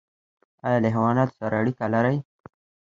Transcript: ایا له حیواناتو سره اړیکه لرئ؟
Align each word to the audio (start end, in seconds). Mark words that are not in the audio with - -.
ایا 0.65 0.79
له 0.83 0.89
حیواناتو 0.95 1.37
سره 1.39 1.55
اړیکه 1.61 1.85
لرئ؟ 1.93 2.17